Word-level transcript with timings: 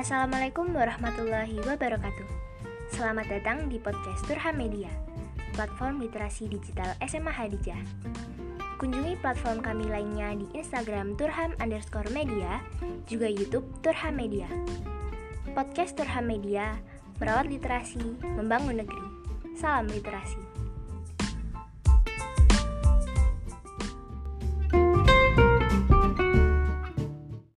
Assalamualaikum 0.00 0.72
warahmatullahi 0.72 1.60
wabarakatuh. 1.60 2.24
Selamat 2.88 3.28
datang 3.28 3.68
di 3.68 3.76
podcast 3.76 4.24
Turham 4.24 4.56
Media, 4.56 4.88
platform 5.52 6.00
literasi 6.00 6.48
digital 6.48 6.96
SMA 7.04 7.28
Hadijah. 7.28 7.76
Kunjungi 8.80 9.20
platform 9.20 9.60
kami 9.60 9.84
lainnya 9.92 10.40
di 10.40 10.48
Instagram 10.56 11.20
Turham 11.20 11.52
underscore 11.60 12.08
media, 12.16 12.64
juga 13.12 13.28
Youtube 13.28 13.68
Turham 13.84 14.16
Media. 14.16 14.48
Podcast 15.52 16.00
Turham 16.00 16.24
Media, 16.24 16.80
merawat 17.20 17.52
literasi, 17.52 18.00
membangun 18.40 18.80
negeri. 18.80 19.04
Salam 19.52 19.84
literasi. 19.84 20.40